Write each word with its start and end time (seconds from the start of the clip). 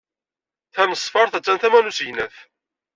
Tanesfart 0.73 1.37
attan 1.37 1.57
tama 1.61 1.79
n 1.81 1.89
usegnaf. 1.89 2.35